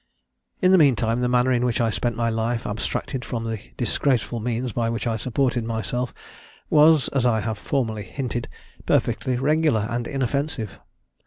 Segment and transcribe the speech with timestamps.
[0.63, 3.59] "In the mean time, the manner in which I spent my life, abstracted from the
[3.77, 6.11] disgraceful means by which I supported myself,
[6.71, 8.49] was (as I have formerly hinted)
[8.87, 10.79] perfectly regular and inoffensive.